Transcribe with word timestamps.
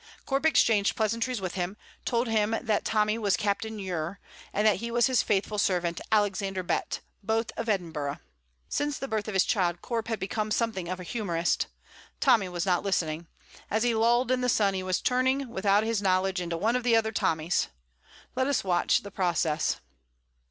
Corp 0.25 0.47
exchanged 0.47 0.95
pleasantries 0.95 1.39
with 1.39 1.53
him; 1.53 1.77
told 2.05 2.25
him 2.27 2.55
that 2.59 2.83
Tommy 2.83 3.19
was 3.19 3.37
Captain 3.37 3.77
Ure, 3.77 4.19
and 4.51 4.65
that 4.65 4.77
he 4.77 4.89
was 4.89 5.05
his 5.05 5.21
faithful 5.21 5.59
servant 5.59 6.01
Alexander 6.11 6.63
Bett, 6.63 7.01
both 7.21 7.51
of 7.55 7.69
Edinburgh. 7.69 8.17
Since 8.67 8.97
the 8.97 9.07
birth 9.07 9.27
of 9.27 9.35
his 9.35 9.43
child, 9.43 9.83
Corp 9.83 10.07
had 10.07 10.19
become 10.19 10.49
something 10.49 10.89
of 10.89 10.99
a 10.99 11.03
humourist. 11.03 11.67
Tommy 12.19 12.49
was 12.49 12.65
not 12.65 12.81
listening. 12.81 13.27
As 13.69 13.83
he 13.83 13.93
lolled 13.93 14.31
in 14.31 14.41
the 14.41 14.49
sun 14.49 14.73
he 14.73 14.81
was 14.81 14.99
turning, 14.99 15.49
without 15.49 15.83
his 15.83 16.01
knowledge, 16.01 16.41
into 16.41 16.57
one 16.57 16.75
of 16.75 16.81
the 16.81 16.95
other 16.95 17.11
Tommies. 17.11 17.67
Let 18.35 18.47
us 18.47 18.63
watch 18.63 19.03
the 19.03 19.11
process. 19.11 19.81